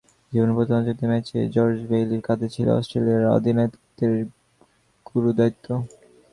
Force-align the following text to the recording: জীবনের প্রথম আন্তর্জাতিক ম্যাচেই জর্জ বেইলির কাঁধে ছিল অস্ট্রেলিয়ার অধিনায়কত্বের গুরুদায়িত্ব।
জীবনের 0.31 0.55
প্রথম 0.55 0.75
আন্তর্জাতিক 0.75 1.07
ম্যাচেই 1.09 1.51
জর্জ 1.55 1.77
বেইলির 1.89 2.25
কাঁধে 2.27 2.47
ছিল 2.55 2.67
অস্ট্রেলিয়ার 2.71 3.33
অধিনায়কত্বের 3.37 4.13
গুরুদায়িত্ব। 5.05 5.67